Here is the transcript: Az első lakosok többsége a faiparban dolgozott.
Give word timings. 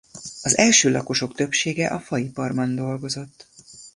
Az 0.41 0.57
első 0.57 0.91
lakosok 0.91 1.35
többsége 1.35 1.87
a 1.87 1.99
faiparban 1.99 2.75
dolgozott. 2.75 3.47